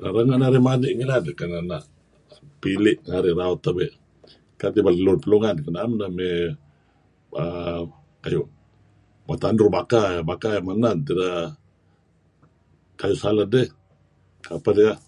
Laba 0.00 0.18
renga' 0.22 0.40
narih 0.40 0.62
madi' 0.66 0.96
ngilad 0.96 1.26
kan 1.38 1.52
ena' 1.60 1.86
pili' 2.60 2.94
narih 3.10 3.34
ngen 3.34 3.40
raut, 3.40 3.64
Ka' 4.58 4.72
tibal 4.74 4.96
Lun 5.04 5.18
Pa 5.22 5.26
'Lungan 5.28 5.56
ken 5.64 5.72
na'em 5.74 5.92
ideh 5.96 6.10
mey 6.18 6.36
kayu' 8.22 8.50
metanur 9.26 9.68
baka, 9.76 10.02
baka 10.30 10.50
menad 10.66 10.98
tideh 11.06 11.38
kayuh 13.00 13.20
salad 13.22 13.48
dih. 13.54 13.68
kapeh 14.46 14.72
niyah? 14.76 14.98